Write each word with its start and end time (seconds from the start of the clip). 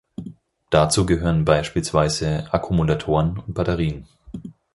Dazu 0.71 1.05
gehören 1.05 1.45
beispielsweise 1.45 2.51
Akkumulatoren 2.51 3.37
und 3.37 3.53
Batterien. 3.53 4.07